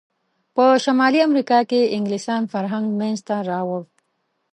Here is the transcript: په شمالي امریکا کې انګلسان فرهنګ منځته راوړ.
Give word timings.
په 0.55 0.65
شمالي 0.83 1.19
امریکا 1.27 1.59
کې 1.69 1.91
انګلسان 1.97 2.41
فرهنګ 2.53 2.85
منځته 2.99 3.35
راوړ. 3.49 3.81